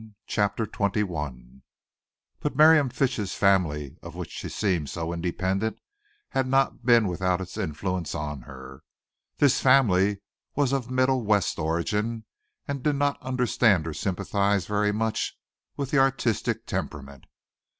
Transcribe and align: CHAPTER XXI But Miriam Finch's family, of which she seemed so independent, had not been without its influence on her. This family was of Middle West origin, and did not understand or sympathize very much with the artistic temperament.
CHAPTER 0.25 0.65
XXI 0.65 1.61
But 2.39 2.55
Miriam 2.55 2.89
Finch's 2.89 3.35
family, 3.35 3.97
of 4.01 4.15
which 4.15 4.31
she 4.31 4.49
seemed 4.49 4.89
so 4.89 5.13
independent, 5.13 5.77
had 6.29 6.47
not 6.47 6.83
been 6.83 7.07
without 7.07 7.39
its 7.39 7.55
influence 7.55 8.15
on 8.15 8.41
her. 8.41 8.81
This 9.37 9.61
family 9.61 10.23
was 10.55 10.73
of 10.73 10.89
Middle 10.89 11.23
West 11.23 11.59
origin, 11.59 12.25
and 12.67 12.81
did 12.81 12.95
not 12.95 13.21
understand 13.21 13.85
or 13.85 13.93
sympathize 13.93 14.65
very 14.65 14.91
much 14.91 15.37
with 15.77 15.91
the 15.91 15.99
artistic 15.99 16.65
temperament. 16.65 17.25